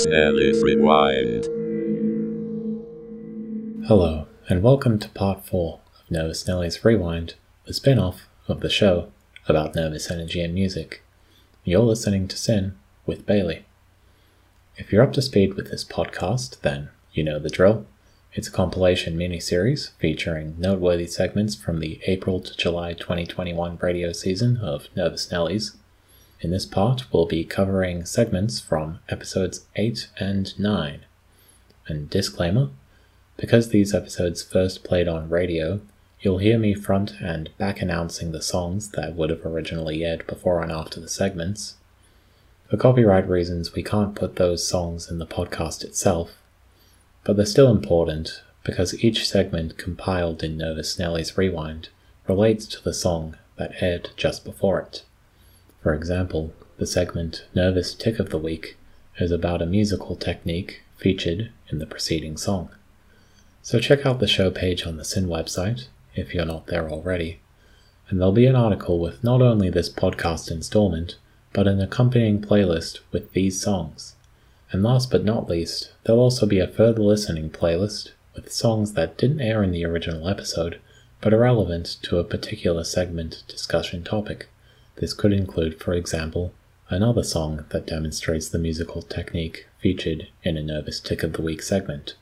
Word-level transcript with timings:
Snellies 0.00 0.62
Rewind. 0.62 1.44
Hello, 3.86 4.28
and 4.48 4.62
welcome 4.62 4.98
to 4.98 5.10
part 5.10 5.44
4 5.44 5.78
of 6.00 6.10
Nervous 6.10 6.44
Nellies 6.44 6.82
Rewind, 6.82 7.34
a 7.66 7.74
spin 7.74 7.98
off 7.98 8.26
of 8.48 8.60
the 8.60 8.70
show 8.70 9.12
about 9.46 9.74
nervous 9.74 10.10
energy 10.10 10.40
and 10.40 10.54
music. 10.54 11.02
You're 11.64 11.80
listening 11.80 12.28
to 12.28 12.38
SYN 12.38 12.78
with 13.04 13.26
Bailey. 13.26 13.66
If 14.76 14.90
you're 14.90 15.02
up 15.02 15.12
to 15.12 15.20
speed 15.20 15.52
with 15.52 15.70
this 15.70 15.84
podcast, 15.84 16.62
then 16.62 16.88
you 17.12 17.22
know 17.22 17.38
the 17.38 17.50
drill. 17.50 17.84
It's 18.32 18.48
a 18.48 18.52
compilation 18.52 19.18
mini-series 19.18 19.88
featuring 19.98 20.54
noteworthy 20.58 21.08
segments 21.08 21.54
from 21.54 21.80
the 21.80 22.00
April 22.06 22.40
to 22.40 22.56
July 22.56 22.94
2021 22.94 23.76
radio 23.82 24.12
season 24.12 24.60
of 24.62 24.88
Nervous 24.96 25.26
Nellies. 25.30 25.76
In 26.40 26.50
this 26.50 26.64
part, 26.64 27.12
we'll 27.12 27.26
be 27.26 27.44
covering 27.44 28.06
segments 28.06 28.60
from 28.60 29.00
episodes 29.08 29.66
8 29.76 30.08
and 30.18 30.58
9. 30.58 31.00
And 31.86 32.08
disclaimer 32.08 32.70
because 33.40 33.70
these 33.70 33.94
episodes 33.94 34.42
first 34.42 34.84
played 34.84 35.08
on 35.08 35.30
radio, 35.30 35.80
you'll 36.20 36.38
hear 36.38 36.58
me 36.58 36.74
front 36.74 37.12
and 37.20 37.48
back 37.56 37.80
announcing 37.80 38.32
the 38.32 38.42
songs 38.42 38.90
that 38.90 39.14
would 39.14 39.30
have 39.30 39.46
originally 39.46 40.04
aired 40.04 40.26
before 40.26 40.62
and 40.62 40.70
after 40.70 41.00
the 41.00 41.08
segments. 41.08 41.76
For 42.68 42.76
copyright 42.76 43.26
reasons, 43.26 43.74
we 43.74 43.82
can't 43.82 44.14
put 44.14 44.36
those 44.36 44.66
songs 44.66 45.10
in 45.10 45.18
the 45.18 45.26
podcast 45.26 45.82
itself, 45.82 46.36
but 47.24 47.36
they're 47.36 47.46
still 47.46 47.70
important 47.70 48.42
because 48.62 49.02
each 49.02 49.26
segment 49.26 49.78
compiled 49.78 50.42
in 50.42 50.58
Nervous 50.58 50.96
Nellies 50.98 51.38
Rewind 51.38 51.88
relates 52.28 52.66
to 52.66 52.82
the 52.82 52.94
song 52.94 53.36
that 53.56 53.72
aired 53.80 54.10
just 54.16 54.44
before 54.44 54.80
it. 54.80 55.02
For 55.82 55.94
example, 55.94 56.52
the 56.76 56.86
segment 56.86 57.46
Nervous 57.54 57.94
Tic 57.94 58.18
of 58.18 58.28
the 58.28 58.38
Week 58.38 58.76
is 59.18 59.30
about 59.30 59.62
a 59.62 59.66
musical 59.66 60.14
technique 60.14 60.82
featured 60.96 61.50
in 61.68 61.78
the 61.78 61.86
preceding 61.86 62.36
song. 62.36 62.68
So 63.62 63.78
check 63.78 64.04
out 64.04 64.20
the 64.20 64.26
show 64.26 64.50
page 64.50 64.86
on 64.86 64.96
the 64.96 65.04
SYN 65.04 65.26
website 65.26 65.88
if 66.14 66.34
you're 66.34 66.44
not 66.44 66.66
there 66.66 66.90
already, 66.90 67.40
and 68.08 68.20
there'll 68.20 68.32
be 68.32 68.46
an 68.46 68.56
article 68.56 68.98
with 68.98 69.24
not 69.24 69.40
only 69.40 69.70
this 69.70 69.88
podcast 69.88 70.50
installment, 70.50 71.16
but 71.52 71.66
an 71.66 71.80
accompanying 71.80 72.42
playlist 72.42 72.98
with 73.10 73.32
these 73.32 73.60
songs. 73.60 74.16
And 74.72 74.82
last 74.82 75.10
but 75.10 75.24
not 75.24 75.48
least, 75.48 75.92
there'll 76.04 76.20
also 76.20 76.46
be 76.46 76.60
a 76.60 76.68
further 76.68 77.02
listening 77.02 77.50
playlist 77.50 78.10
with 78.34 78.52
songs 78.52 78.92
that 78.92 79.16
didn't 79.16 79.40
air 79.40 79.62
in 79.62 79.72
the 79.72 79.84
original 79.84 80.28
episode, 80.28 80.78
but 81.20 81.32
are 81.32 81.38
relevant 81.38 81.96
to 82.02 82.18
a 82.18 82.24
particular 82.24 82.84
segment 82.84 83.42
discussion 83.48 84.04
topic. 84.04 84.48
This 84.96 85.14
could 85.14 85.32
include, 85.32 85.80
for 85.80 85.94
example, 85.94 86.52
another 86.88 87.22
song 87.22 87.64
that 87.70 87.86
demonstrates 87.86 88.48
the 88.48 88.58
musical 88.58 89.02
technique 89.02 89.66
featured 89.78 90.28
in 90.42 90.56
a 90.56 90.62
Nervous 90.62 91.00
Tic 91.00 91.22
of 91.22 91.32
the 91.32 91.42
Week 91.42 91.62
segment. 91.62 92.16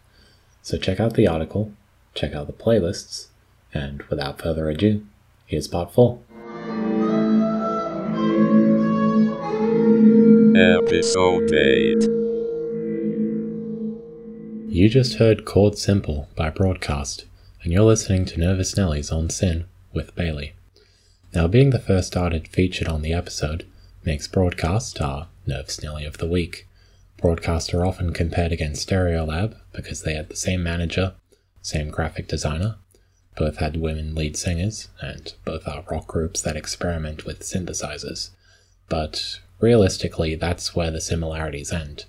So 0.63 0.77
check 0.77 1.01
out 1.01 1.15
the 1.15 1.27
article, 1.27 1.73
check 2.15 2.35
out 2.35 2.47
the 2.47 2.53
playlists, 2.53 3.29
and 3.73 4.03
without 4.05 4.41
further 4.41 4.69
ado, 4.69 5.05
here's 5.47 5.69
part 5.69 5.93
4. 5.93 6.19
Episode 10.55 11.53
8. 11.53 12.09
You 14.69 14.89
just 14.89 15.15
heard 15.15 15.45
Chord 15.45 15.79
Simple 15.79 16.29
by 16.37 16.51
Broadcast, 16.51 17.25
and 17.63 17.73
you're 17.73 17.83
listening 17.83 18.25
to 18.27 18.39
Nervous 18.39 18.75
Nellies 18.75 19.13
on 19.13 19.31
SYN 19.31 19.65
with 19.93 20.15
Bailey. 20.15 20.55
Now, 21.39 21.47
being 21.47 21.71
the 21.71 21.79
first 21.79 22.17
artist 22.17 22.49
featured 22.49 22.89
on 22.89 23.01
the 23.01 23.13
episode 23.13 23.65
makes 24.05 24.27
Broadcast 24.27 25.01
our 25.01 25.29
Nervous 25.47 25.81
Nelly 25.81 26.05
of 26.05 26.19
the 26.19 26.27
Week. 26.27 26.67
Broadcast 27.17 27.73
are 27.73 27.87
often 27.87 28.13
compared 28.13 28.51
against 28.51 28.89
Stereolab 28.89 29.55
because 29.73 30.03
they 30.03 30.15
had 30.15 30.31
the 30.31 30.35
same 30.35 30.65
manager, 30.65 31.13
same 31.63 31.91
graphic 31.91 32.27
designer, 32.27 32.75
both 33.37 33.59
had 33.59 33.77
women 33.77 34.17
lead 34.17 34.37
singers, 34.37 34.89
and 35.01 35.33
both 35.45 35.69
are 35.69 35.85
rock 35.89 36.09
groups 36.09 36.43
that 36.43 36.57
experiment 36.57 37.25
with 37.25 37.45
synthesizers. 37.45 38.31
But 38.89 39.39
realistically, 39.61 40.35
that's 40.35 40.75
where 40.75 40.91
the 40.91 41.01
similarities 41.01 41.73
end. 41.73 42.07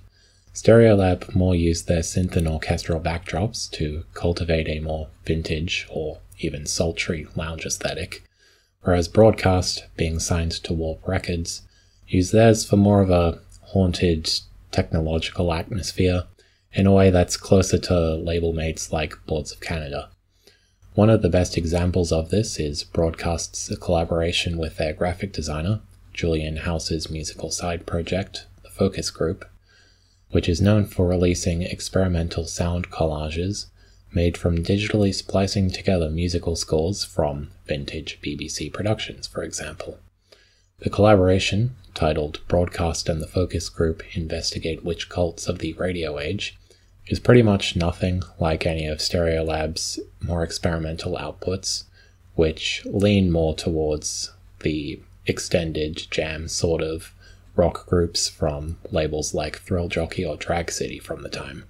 Stereolab 0.56 1.36
more 1.36 1.54
used 1.54 1.88
their 1.88 2.02
synth 2.02 2.36
and 2.36 2.48
orchestral 2.48 3.00
backdrops 3.00 3.70
to 3.74 4.06
cultivate 4.16 4.68
a 4.68 4.80
more 4.80 5.10
vintage 5.24 5.86
or 5.92 6.18
even 6.40 6.66
sultry 6.66 7.28
lounge 7.36 7.64
aesthetic, 7.64 8.24
whereas 8.82 9.08
Broadcast, 9.08 9.86
being 9.98 10.20
signed 10.20 10.52
to 10.52 10.74
Warp 10.74 11.08
Records, 11.08 11.64
used 12.08 12.34
theirs 12.34 12.66
for 12.66 12.78
more 12.78 13.02
of 13.02 13.10
a 13.10 13.40
haunted 13.62 14.30
technological 14.72 15.54
atmosphere 15.54 16.24
in 16.74 16.86
a 16.86 16.92
way 16.92 17.10
that's 17.10 17.38
closer 17.38 17.78
to 17.78 18.16
label 18.16 18.54
mates 18.54 18.92
like 18.92 19.14
Boards 19.26 19.52
of 19.52 19.60
Canada. 19.60 20.10
One 20.94 21.10
of 21.10 21.22
the 21.22 21.30
best 21.30 21.58
examples 21.58 22.12
of 22.12 22.30
this 22.30 22.60
is 22.60 22.84
Broadcast's 22.84 23.76
collaboration 23.78 24.58
with 24.58 24.78
their 24.78 24.94
graphic 24.94 25.32
designer, 25.32 25.82
Julian 26.14 26.58
House's 26.58 27.10
musical 27.10 27.52
side 27.52 27.86
project, 27.86 28.48
the 28.64 28.70
Focus 28.70 29.10
Group, 29.10 29.46
which 30.32 30.50
is 30.50 30.62
known 30.62 30.86
for 30.86 31.08
releasing 31.08 31.62
experimental 31.62 32.46
sound 32.46 32.92
collages 32.92 33.68
made 34.12 34.38
from 34.38 34.64
digitally 34.64 35.14
splicing 35.14 35.70
together 35.70 36.10
musical 36.10 36.56
scores 36.56 37.04
from 37.04 37.50
vintage 37.66 38.20
BBC 38.22 38.72
productions, 38.72 39.28
for 39.28 39.44
example. 39.44 40.00
The 40.80 40.90
collaboration, 40.90 41.76
titled 41.94 42.40
Broadcast 42.48 43.10
and 43.10 43.22
the 43.22 43.28
Focus 43.28 43.70
Group 43.70 44.04
Investigate 44.16 44.84
Witch 44.84 45.10
Cults 45.10 45.48
of 45.48 45.60
the 45.60 45.74
Radio 45.74 46.20
Age, 46.20 46.58
is 47.08 47.20
pretty 47.20 47.42
much 47.42 47.76
nothing 47.76 48.24
like 48.40 48.66
any 48.66 48.86
of 48.86 49.00
Stereolab's 49.00 50.00
more 50.22 50.44
experimental 50.44 51.18
outputs, 51.18 51.84
which 52.36 52.86
lean 52.86 53.32
more 53.32 53.56
towards 53.56 54.32
the 54.62 55.02
extended 55.26 56.08
jam 56.10 56.48
sort 56.48 56.82
of 56.82 57.14
rock 57.56 57.86
groups 57.88 58.30
from 58.30 58.78
labels 58.92 59.34
like 59.34 59.60
Thrill 59.60 59.90
Jockey 59.90 60.24
or 60.24 60.38
Drag 60.38 60.72
City 60.72 61.00
from 61.00 61.24
the 61.24 61.30
time. 61.30 61.66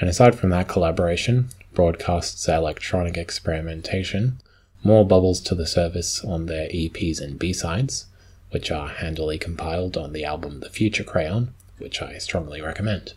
And 0.00 0.08
aside 0.08 0.34
from 0.34 0.50
that 0.50 0.66
collaboration, 0.66 1.50
Broadcast's 1.74 2.48
electronic 2.48 3.16
experimentation 3.16 4.40
more 4.82 5.06
bubbles 5.06 5.40
to 5.42 5.54
the 5.54 5.66
surface 5.66 6.24
on 6.24 6.46
their 6.46 6.68
EPs 6.70 7.20
and 7.20 7.38
B-sides, 7.38 8.06
which 8.50 8.70
are 8.70 8.88
handily 8.88 9.38
compiled 9.38 9.98
on 9.98 10.14
the 10.14 10.24
album 10.24 10.60
The 10.60 10.70
Future 10.70 11.04
Crayon, 11.04 11.52
which 11.78 12.00
I 12.00 12.16
strongly 12.18 12.62
recommend. 12.62 13.12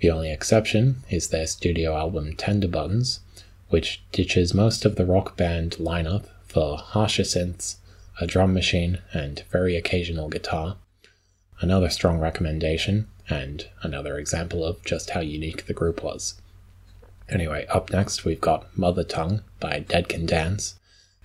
The 0.00 0.10
only 0.10 0.32
exception 0.32 0.96
is 1.08 1.28
their 1.28 1.46
studio 1.46 1.96
album 1.96 2.34
Tender 2.34 2.68
Buttons, 2.68 3.20
which 3.68 4.02
ditches 4.10 4.52
most 4.52 4.84
of 4.84 4.96
the 4.96 5.06
rock 5.06 5.36
band 5.36 5.76
lineup 5.78 6.24
for 6.44 6.76
harsher 6.76 7.22
synths, 7.22 7.76
a 8.20 8.26
drum 8.26 8.52
machine, 8.52 8.98
and 9.12 9.44
very 9.50 9.76
occasional 9.76 10.28
guitar. 10.28 10.76
Another 11.60 11.88
strong 11.88 12.18
recommendation, 12.18 13.06
and 13.30 13.68
another 13.82 14.18
example 14.18 14.64
of 14.64 14.84
just 14.84 15.10
how 15.10 15.20
unique 15.20 15.66
the 15.66 15.72
group 15.72 16.02
was. 16.02 16.34
Anyway, 17.28 17.64
up 17.68 17.90
next 17.90 18.24
we've 18.24 18.40
got 18.40 18.76
Mother 18.76 19.04
Tongue 19.04 19.42
by 19.60 19.78
Dead 19.78 20.08
Can 20.08 20.26
Dance, 20.26 20.74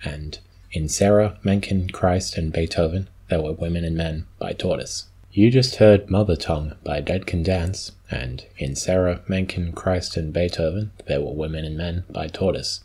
and 0.04 0.38
In 0.70 0.88
Sarah, 0.88 1.38
Mencken, 1.42 1.90
Christ, 1.90 2.36
and 2.36 2.52
Beethoven, 2.52 3.08
There 3.28 3.42
Were 3.42 3.52
Women 3.52 3.84
and 3.84 3.96
Men 3.96 4.26
by 4.38 4.52
Tortoise. 4.52 5.06
You 5.32 5.50
just 5.50 5.76
heard 5.76 6.08
Mother 6.08 6.36
Tongue 6.36 6.76
by 6.84 7.00
Dead 7.00 7.26
Can 7.26 7.42
Dance, 7.42 7.92
and 8.10 8.46
In 8.56 8.76
Sarah, 8.76 9.22
Mencken, 9.26 9.72
Christ, 9.72 10.16
and 10.16 10.32
Beethoven, 10.32 10.92
There 11.06 11.20
Were 11.20 11.34
Women 11.34 11.64
and 11.64 11.76
Men 11.76 12.04
by 12.08 12.28
Tortoise. 12.28 12.84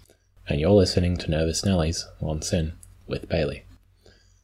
And 0.50 0.60
you're 0.60 0.72
listening 0.72 1.16
to 1.18 1.32
Nervous 1.32 1.62
Nellies 1.62 2.06
on 2.22 2.42
SYN 2.42 2.74
with 3.08 3.30
Bailey. 3.30 3.64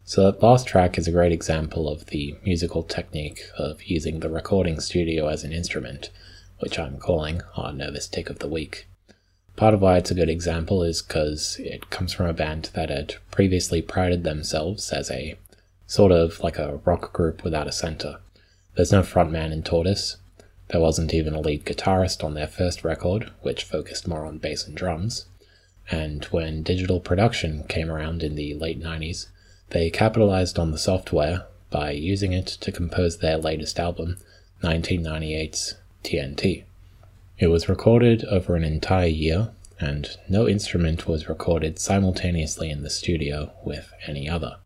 So 0.08 0.24
that 0.32 0.42
last 0.42 0.66
track 0.66 0.98
is 0.98 1.06
a 1.10 1.12
great 1.12 1.34
example 1.34 1.90
of 1.90 2.06
the 2.06 2.34
musical 2.46 2.82
technique 2.82 3.42
of 3.58 3.84
using 3.84 4.22
the 4.22 4.30
recording 4.30 4.80
studio 4.80 5.28
as 5.28 5.44
an 5.44 5.52
instrument, 5.52 6.12
which 6.60 6.80
I'm 6.80 6.98
calling 6.98 7.42
our 7.58 7.74
Nervous 7.74 8.08
Tic 8.08 8.30
of 8.30 8.40
the 8.40 8.48
Week. 8.48 8.88
Part 9.58 9.74
of 9.74 9.82
why 9.82 9.98
it's 9.98 10.10
a 10.10 10.16
good 10.16 10.30
example 10.30 10.82
is 10.82 11.02
because 11.02 11.58
it 11.60 11.90
comes 11.90 12.14
from 12.14 12.26
a 12.26 12.32
band 12.32 12.70
that 12.74 12.90
had 12.90 13.16
previously 13.32 13.82
prided 13.82 14.24
themselves 14.24 14.94
as 14.94 15.12
a 15.12 15.36
sort 15.88 16.14
of 16.14 16.40
like 16.40 16.58
a 16.58 16.80
rock 16.86 17.12
group 17.12 17.44
without 17.44 17.68
a 17.68 17.74
center. 17.74 18.20
There's 18.78 18.94
no 18.94 19.02
frontman 19.02 19.52
in 19.52 19.62
Tortoise. 19.62 20.16
There 20.70 20.80
wasn't 20.80 21.14
even 21.14 21.34
a 21.34 21.42
lead 21.42 21.66
guitarist 21.66 22.24
on 22.24 22.34
their 22.34 22.48
first 22.48 22.86
record, 22.86 23.30
which 23.42 23.66
focused 23.66 24.08
more 24.08 24.26
on 24.26 24.38
bass 24.38 24.66
and 24.66 24.78
drums. 24.78 25.26
And 25.92 26.24
when 26.32 26.64
digital 26.64 27.02
production 27.02 27.66
came 27.68 27.92
around 27.92 28.24
in 28.24 28.36
the 28.36 28.54
late 28.54 28.82
90s, 28.82 29.28
they 29.70 29.90
capitalized 29.90 30.58
on 30.58 30.72
the 30.72 30.78
software 30.78 31.46
by 31.70 31.92
using 31.92 32.32
it 32.34 32.48
to 32.48 32.72
compose 32.72 33.18
their 33.18 33.38
latest 33.38 33.80
album, 33.80 34.18
1998's 34.64 35.76
TNT. 36.04 36.64
It 37.38 37.48
was 37.48 37.70
recorded 37.70 38.24
over 38.26 38.56
an 38.56 38.64
entire 38.64 39.08
year, 39.08 39.50
and 39.80 40.18
no 40.28 40.48
instrument 40.48 41.08
was 41.08 41.30
recorded 41.30 41.78
simultaneously 41.78 42.70
in 42.70 42.82
the 42.82 42.90
studio 42.90 43.52
with 43.64 43.92
any 44.08 44.28
other. 44.28 44.58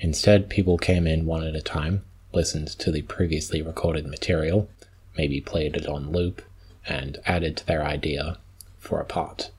Instead, 0.00 0.50
people 0.50 0.76
came 0.76 1.06
in 1.06 1.26
one 1.26 1.44
at 1.44 1.54
a 1.54 1.62
time, 1.62 2.02
listened 2.32 2.68
to 2.68 2.90
the 2.90 3.02
previously 3.02 3.62
recorded 3.62 4.06
material, 4.06 4.68
maybe 5.16 5.40
played 5.40 5.76
it 5.76 5.86
on 5.86 6.10
loop, 6.10 6.42
and 6.86 7.18
added 7.26 7.56
to 7.56 7.66
their 7.66 7.84
idea 7.84 8.38
for 8.78 9.00
a 9.00 9.04
part. 9.04 9.50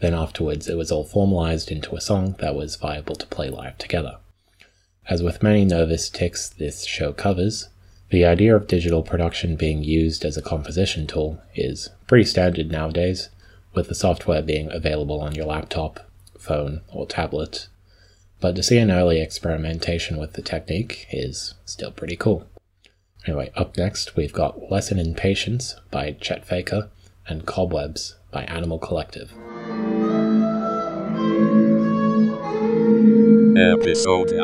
Then 0.00 0.14
afterwards, 0.14 0.68
it 0.68 0.76
was 0.76 0.92
all 0.92 1.04
formalized 1.04 1.70
into 1.70 1.96
a 1.96 2.00
song 2.00 2.36
that 2.38 2.54
was 2.54 2.76
viable 2.76 3.16
to 3.16 3.26
play 3.26 3.48
live 3.48 3.78
together. 3.78 4.18
As 5.08 5.22
with 5.22 5.42
many 5.42 5.64
nervous 5.64 6.10
tics 6.10 6.48
this 6.48 6.84
show 6.84 7.12
covers, 7.12 7.68
the 8.10 8.24
idea 8.24 8.54
of 8.54 8.66
digital 8.66 9.02
production 9.02 9.56
being 9.56 9.82
used 9.82 10.24
as 10.24 10.36
a 10.36 10.42
composition 10.42 11.06
tool 11.06 11.40
is 11.54 11.90
pretty 12.06 12.24
standard 12.24 12.70
nowadays, 12.70 13.30
with 13.74 13.88
the 13.88 13.94
software 13.94 14.42
being 14.42 14.70
available 14.70 15.20
on 15.20 15.34
your 15.34 15.46
laptop, 15.46 16.00
phone, 16.38 16.82
or 16.88 17.06
tablet. 17.06 17.68
But 18.40 18.54
to 18.56 18.62
see 18.62 18.78
an 18.78 18.90
early 18.90 19.20
experimentation 19.20 20.18
with 20.18 20.34
the 20.34 20.42
technique 20.42 21.06
is 21.10 21.54
still 21.64 21.90
pretty 21.90 22.16
cool. 22.16 22.46
Anyway, 23.26 23.50
up 23.56 23.76
next 23.76 24.14
we've 24.14 24.32
got 24.32 24.70
Lesson 24.70 24.98
in 24.98 25.14
Patience 25.14 25.74
by 25.90 26.12
Chet 26.12 26.46
Faker 26.46 26.90
and 27.26 27.46
Cobwebs 27.46 28.16
by 28.30 28.44
Animal 28.44 28.78
Collective. 28.78 29.32
Episode 33.58 34.32
9 34.32 34.36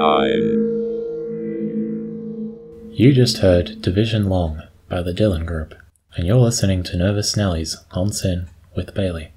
You 2.93 3.12
just 3.12 3.38
heard 3.38 3.82
Division 3.82 4.31
Long 4.31 4.62
by 4.88 5.03
the 5.03 5.12
Dylan 5.12 5.44
Group, 5.44 5.75
and 6.17 6.26
you're 6.26 6.37
listening 6.37 6.82
to 6.85 6.97
Nervous 6.97 7.35
Nellies 7.37 7.76
on 7.91 8.11
SYN 8.11 8.49
with 8.75 8.94
Bailey. 8.94 9.32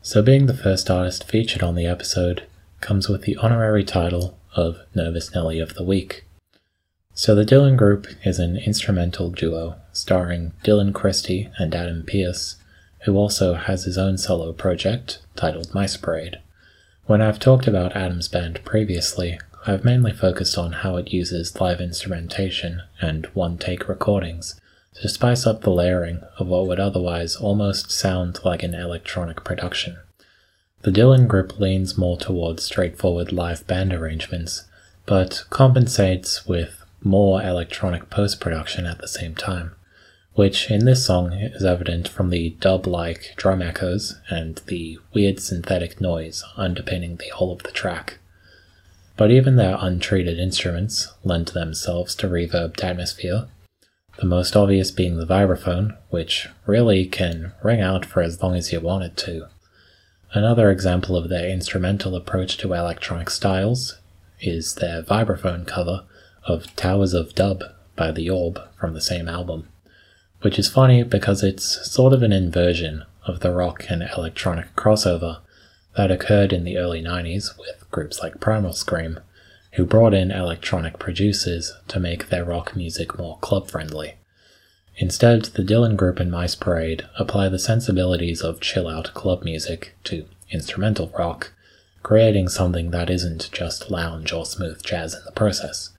So, 0.00 0.20
being 0.20 0.46
the 0.46 0.56
first 0.56 0.90
artist 0.90 1.22
featured 1.22 1.62
on 1.62 1.76
the 1.76 1.86
episode 1.86 2.42
comes 2.80 3.08
with 3.08 3.22
the 3.22 3.36
honorary 3.36 3.84
title 3.84 4.36
of 4.56 4.78
Nervous 4.96 5.32
Nelly 5.32 5.60
of 5.60 5.74
the 5.74 5.84
Week. 5.84 6.24
So, 7.14 7.36
the 7.36 7.44
Dylan 7.44 7.76
Group 7.76 8.08
is 8.24 8.40
an 8.40 8.56
instrumental 8.56 9.30
duo 9.30 9.76
starring 9.92 10.54
Dylan 10.64 10.90
Cristy 10.90 11.52
and 11.56 11.72
Adam 11.72 12.02
Pierce, 12.02 12.56
who 13.04 13.16
also 13.16 13.54
has 13.54 13.84
his 13.84 13.96
own 13.96 14.18
solo 14.18 14.52
project 14.52 15.20
titled 15.36 15.72
Mice 15.72 15.96
Parade. 15.96 16.40
When 17.06 17.20
I've 17.20 17.40
talked 17.40 17.66
about 17.66 17.96
Adam's 17.96 18.28
band 18.28 18.64
previously, 18.64 19.40
I've 19.66 19.84
mainly 19.84 20.12
focused 20.12 20.56
on 20.56 20.72
how 20.72 20.96
it 20.96 21.12
uses 21.12 21.60
live 21.60 21.80
instrumentation 21.80 22.82
and 23.00 23.26
one 23.34 23.58
take 23.58 23.88
recordings 23.88 24.60
to 25.00 25.08
spice 25.08 25.44
up 25.44 25.62
the 25.62 25.70
layering 25.70 26.22
of 26.38 26.46
what 26.46 26.66
would 26.68 26.78
otherwise 26.78 27.34
almost 27.34 27.90
sound 27.90 28.38
like 28.44 28.62
an 28.62 28.74
electronic 28.74 29.42
production. 29.42 29.98
The 30.82 30.92
Dylan 30.92 31.26
group 31.26 31.58
leans 31.58 31.98
more 31.98 32.16
towards 32.16 32.62
straightforward 32.62 33.32
live 33.32 33.66
band 33.66 33.92
arrangements, 33.92 34.64
but 35.04 35.44
compensates 35.50 36.46
with 36.46 36.84
more 37.02 37.42
electronic 37.42 38.10
post 38.10 38.40
production 38.40 38.86
at 38.86 38.98
the 38.98 39.08
same 39.08 39.34
time, 39.34 39.72
which 40.34 40.70
in 40.70 40.84
this 40.84 41.04
song 41.04 41.32
is 41.32 41.64
evident 41.64 42.08
from 42.08 42.30
the 42.30 42.50
dub 42.60 42.86
like 42.86 43.34
drum 43.36 43.60
echoes 43.60 44.18
and 44.30 44.62
the 44.66 44.98
weird 45.12 45.40
synthetic 45.40 46.00
noise 46.00 46.42
underpinning 46.56 47.16
the 47.16 47.28
whole 47.34 47.52
of 47.52 47.62
the 47.64 47.70
track. 47.70 48.18
But 49.16 49.30
even 49.30 49.56
their 49.56 49.76
untreated 49.78 50.38
instruments 50.38 51.12
lend 51.22 51.48
themselves 51.48 52.14
to 52.16 52.28
reverbed 52.28 52.82
atmosphere, 52.82 53.46
the 54.18 54.26
most 54.26 54.56
obvious 54.56 54.90
being 54.90 55.16
the 55.16 55.26
vibraphone, 55.26 55.96
which 56.10 56.48
really 56.66 57.06
can 57.06 57.52
ring 57.62 57.80
out 57.80 58.06
for 58.06 58.22
as 58.22 58.42
long 58.42 58.54
as 58.54 58.72
you 58.72 58.80
want 58.80 59.04
it 59.04 59.16
to. 59.18 59.48
Another 60.32 60.70
example 60.70 61.14
of 61.14 61.28
their 61.28 61.48
instrumental 61.48 62.16
approach 62.16 62.56
to 62.58 62.72
electronic 62.72 63.28
styles 63.28 63.98
is 64.40 64.76
their 64.76 65.02
vibraphone 65.02 65.66
cover 65.66 66.04
of 66.44 66.74
Towers 66.74 67.12
of 67.12 67.34
Dub 67.34 67.62
by 67.96 68.10
The 68.10 68.30
Orb 68.30 68.58
from 68.78 68.94
the 68.94 69.00
same 69.00 69.28
album, 69.28 69.68
which 70.42 70.58
is 70.58 70.68
funny 70.68 71.02
because 71.02 71.42
it's 71.42 71.90
sort 71.90 72.12
of 72.12 72.22
an 72.22 72.32
inversion 72.32 73.04
of 73.26 73.40
the 73.40 73.52
rock 73.52 73.84
and 73.88 74.02
electronic 74.02 74.74
crossover 74.76 75.38
that 75.96 76.10
occurred 76.10 76.52
in 76.52 76.64
the 76.64 76.78
early 76.78 77.02
90s 77.02 77.56
with 77.58 77.90
groups 77.90 78.20
like 78.20 78.40
Primal 78.40 78.72
Scream, 78.72 79.20
who 79.72 79.84
brought 79.84 80.14
in 80.14 80.30
electronic 80.30 80.98
producers 80.98 81.72
to 81.88 82.00
make 82.00 82.28
their 82.28 82.44
rock 82.44 82.74
music 82.76 83.18
more 83.18 83.38
club 83.38 83.70
friendly. 83.70 84.14
Instead, 84.96 85.44
the 85.46 85.62
Dylan 85.62 85.96
Group 85.96 86.20
and 86.20 86.30
Mice 86.30 86.54
Parade 86.54 87.06
apply 87.18 87.48
the 87.48 87.58
sensibilities 87.58 88.42
of 88.42 88.60
chill 88.60 88.88
out 88.88 89.14
club 89.14 89.42
music 89.42 89.94
to 90.04 90.26
instrumental 90.50 91.10
rock, 91.16 91.52
creating 92.02 92.48
something 92.48 92.90
that 92.90 93.08
isn't 93.08 93.50
just 93.52 93.90
lounge 93.90 94.32
or 94.32 94.44
smooth 94.44 94.82
jazz 94.82 95.14
in 95.14 95.22
the 95.24 95.32
process. 95.32 95.90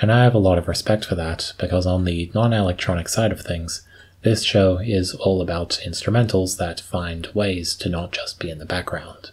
And 0.00 0.12
I 0.12 0.24
have 0.24 0.34
a 0.34 0.38
lot 0.38 0.58
of 0.58 0.68
respect 0.68 1.04
for 1.04 1.14
that 1.14 1.54
because, 1.58 1.86
on 1.86 2.04
the 2.04 2.30
non 2.34 2.52
electronic 2.52 3.08
side 3.08 3.32
of 3.32 3.40
things, 3.40 3.86
this 4.22 4.42
show 4.42 4.78
is 4.78 5.14
all 5.14 5.40
about 5.40 5.80
instrumentals 5.86 6.58
that 6.58 6.80
find 6.80 7.28
ways 7.32 7.74
to 7.76 7.88
not 7.88 8.12
just 8.12 8.38
be 8.40 8.50
in 8.50 8.58
the 8.58 8.66
background. 8.66 9.30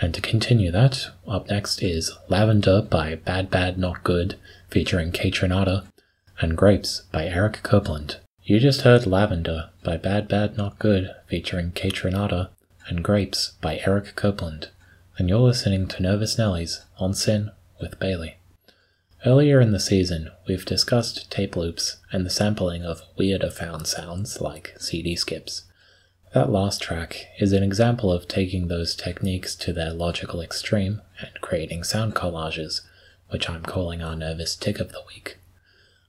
And 0.00 0.12
to 0.14 0.20
continue 0.20 0.70
that, 0.72 1.08
up 1.26 1.48
next 1.48 1.82
is 1.82 2.12
Lavender 2.28 2.82
by 2.82 3.14
Bad 3.14 3.50
Bad 3.50 3.78
Not 3.78 4.04
Good 4.04 4.38
featuring 4.68 5.12
Kaytranada 5.12 5.86
and 6.40 6.56
Grapes 6.56 7.02
by 7.12 7.26
Eric 7.26 7.62
Copeland. 7.62 8.16
You 8.42 8.58
just 8.58 8.82
heard 8.82 9.06
Lavender 9.06 9.70
by 9.84 9.96
Bad 9.96 10.28
Bad 10.28 10.56
Not 10.56 10.78
Good 10.78 11.14
featuring 11.26 11.70
Kaytranada 11.72 12.50
and 12.88 13.04
Grapes 13.04 13.52
by 13.60 13.80
Eric 13.86 14.16
Copeland. 14.16 14.70
And 15.18 15.28
you're 15.28 15.38
listening 15.38 15.86
to 15.88 16.02
Nervous 16.02 16.36
Nellies 16.36 16.84
on 16.98 17.14
SYN 17.14 17.52
with 17.80 17.98
Bailey. 18.00 18.36
Earlier 19.24 19.60
in 19.60 19.70
the 19.70 19.78
season, 19.78 20.32
we've 20.48 20.64
discussed 20.64 21.30
tape 21.30 21.54
loops 21.54 21.98
and 22.10 22.26
the 22.26 22.30
sampling 22.30 22.82
of 22.82 23.02
weirder 23.16 23.50
found 23.50 23.86
sounds 23.86 24.40
like 24.40 24.74
CD 24.78 25.14
skips. 25.14 25.62
That 26.34 26.50
last 26.50 26.82
track 26.82 27.26
is 27.38 27.52
an 27.52 27.62
example 27.62 28.10
of 28.10 28.26
taking 28.26 28.66
those 28.66 28.96
techniques 28.96 29.54
to 29.56 29.72
their 29.72 29.92
logical 29.92 30.40
extreme 30.40 31.02
and 31.20 31.30
creating 31.40 31.84
sound 31.84 32.16
collages, 32.16 32.80
which 33.28 33.48
I'm 33.48 33.62
calling 33.62 34.02
our 34.02 34.16
nervous 34.16 34.56
tic 34.56 34.80
of 34.80 34.90
the 34.90 35.02
week. 35.14 35.38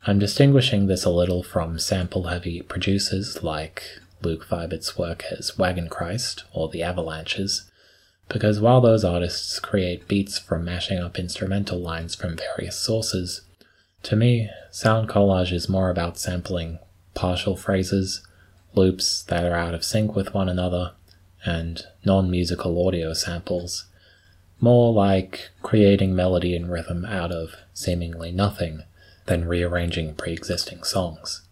I'm 0.07 0.18
distinguishing 0.18 0.88
this 0.88 1.06
a 1.06 1.12
little 1.12 1.44
from 1.44 1.77
sample 1.77 2.24
heavy 2.24 2.63
producers 2.63 3.44
like 3.44 3.83
Luke 4.24 4.48
Vibert's 4.48 4.98
work 4.98 5.25
as 5.30 5.56
Wagon 5.56 5.88
Christ 5.88 6.45
or 6.51 6.68
The 6.68 6.81
Avalanches, 6.81 7.70
because 8.34 8.60
while 8.60 8.82
those 8.82 9.06
artists 9.06 9.60
create 9.60 10.08
beats 10.08 10.40
from 10.40 10.66
mashing 10.66 10.98
up 10.98 11.20
instrumental 11.20 11.80
lines 11.80 12.16
from 12.16 12.36
various 12.36 12.75
sources, 12.75 13.42
to 14.02 14.16
me, 14.16 14.50
sound 14.72 15.08
collage 15.08 15.54
is 15.54 15.70
more 15.70 15.92
about 15.92 16.18
sampling 16.18 16.80
partial 17.13 17.56
phrases, 17.56 18.25
loops 18.74 19.22
that 19.24 19.46
are 19.46 19.56
out 19.56 19.75
of 19.75 19.84
sync 19.84 20.16
with 20.16 20.34
one 20.34 20.50
another, 20.50 20.94
and 21.46 21.86
non 22.04 22.32
musical 22.32 22.88
audio 22.88 23.13
samples, 23.13 23.86
more 24.60 24.92
like 24.92 25.52
creating 25.62 26.16
melody 26.16 26.56
and 26.56 26.72
rhythm 26.72 27.06
out 27.06 27.32
of 27.32 27.52
seemingly 27.72 28.32
nothing 28.32 28.82
than 29.28 29.48
rearranging 29.48 30.16
pre 30.16 30.34
existing 30.34 30.84
songs. 30.84 31.48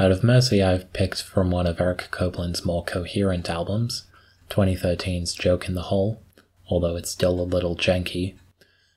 Out 0.00 0.10
of 0.10 0.24
Mercy, 0.24 0.60
I've 0.60 0.92
picked 0.92 1.22
from 1.22 1.52
one 1.52 1.68
of 1.68 1.80
Eric 1.80 2.08
Copeland's 2.10 2.64
more 2.64 2.82
coherent 2.82 3.48
albums, 3.48 4.08
2013's 4.50 5.34
Joke 5.34 5.68
in 5.68 5.74
the 5.74 5.82
Hole, 5.82 6.22
although 6.68 6.96
it's 6.96 7.10
still 7.10 7.40
a 7.40 7.42
little 7.42 7.76
janky. 7.76 8.36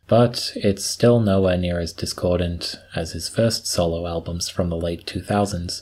But 0.07 0.51
it's 0.55 0.85
still 0.85 1.19
nowhere 1.19 1.57
near 1.57 1.79
as 1.79 1.91
discordant 1.93 2.79
as 2.95 3.11
his 3.11 3.27
first 3.27 3.67
solo 3.67 4.07
albums 4.07 4.49
from 4.49 4.69
the 4.69 4.77
late 4.77 5.05
2000s, 5.05 5.81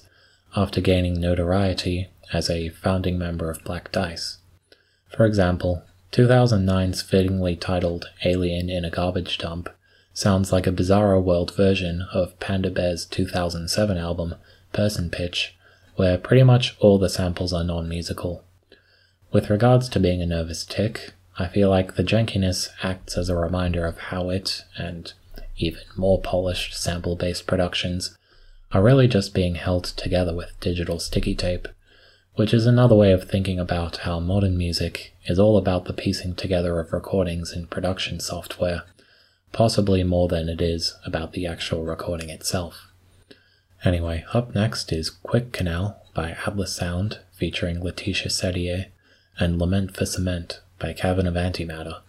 after 0.56 0.82
gaining 0.82 1.20
notoriety 1.20 2.10
as 2.34 2.50
a 2.50 2.70
founding 2.70 3.18
member 3.18 3.50
of 3.50 3.64
Black 3.64 3.92
Dice. 3.92 4.38
For 5.16 5.26
example, 5.26 5.84
2009's 6.12 7.02
fittingly 7.02 7.56
titled 7.56 8.10
Alien 8.24 8.70
in 8.70 8.86
a 8.86 8.90
Garbage 8.90 9.38
Dump 9.38 9.70
sounds 10.14 10.52
like 10.52 10.66
a 10.66 10.72
bizarro 10.72 11.22
world 11.22 11.54
version 11.54 12.06
of 12.14 12.40
Panda 12.40 12.72
Bear's 12.72 13.06
2007 13.06 13.98
album 13.98 14.36
Person 14.72 15.10
Pitch, 15.10 15.56
where 15.98 16.18
pretty 16.18 16.44
much 16.44 16.76
all 16.80 16.98
the 16.98 17.10
samples 17.10 17.54
are 17.54 17.64
non 17.64 17.88
musical. 17.90 18.44
With 19.36 19.50
regards 19.50 19.90
to 19.90 20.00
being 20.00 20.22
a 20.22 20.26
nervous 20.26 20.64
tic, 20.64 21.12
I 21.38 21.50
feel 21.50 21.70
like 21.70 21.96
the 21.96 22.06
jankiness 22.06 22.70
acts 22.82 23.18
as 23.18 23.28
a 23.28 23.36
reminder 23.36 23.86
of 23.86 23.98
how 23.98 24.30
it, 24.30 24.64
and 24.78 25.12
even 25.58 25.82
more 25.98 26.22
polished 26.22 26.74
sample 26.74 27.18
based 27.18 27.46
productions, 27.46 28.18
are 28.72 28.82
really 28.82 29.10
just 29.10 29.34
being 29.34 29.56
held 29.56 29.84
together 29.84 30.34
with 30.34 30.58
digital 30.62 31.00
sticky 31.00 31.36
tape, 31.36 31.68
which 32.36 32.54
is 32.54 32.66
another 32.66 32.96
way 32.96 33.12
of 33.12 33.30
thinking 33.30 33.60
about 33.60 33.98
how 33.98 34.22
modern 34.22 34.58
music 34.58 35.14
is 35.26 35.38
all 35.38 35.58
about 35.58 35.84
the 35.84 35.92
piecing 35.92 36.36
together 36.36 36.80
of 36.80 36.94
recordings 36.94 37.52
in 37.52 37.68
production 37.68 38.22
software, 38.22 38.84
possibly 39.52 40.02
more 40.02 40.30
than 40.30 40.48
it 40.48 40.62
is 40.62 40.96
about 41.06 41.34
the 41.34 41.46
actual 41.46 41.84
recording 41.84 42.30
itself. 42.30 42.88
Anyway, 43.84 44.24
up 44.32 44.56
next 44.56 44.94
is 44.94 45.10
Quick 45.10 45.52
Canal 45.52 46.02
by 46.14 46.38
Atlas 46.48 46.74
Sound 46.74 47.20
featuring 47.34 47.84
Laetitia 47.84 48.30
Sadier 48.30 48.86
and 49.40 49.60
Lament 49.60 49.96
for 49.96 50.06
Cement 50.06 50.62
by 50.80 50.94
Cavern 50.94 51.28
of 51.28 51.36
Antimatter. 51.36 52.02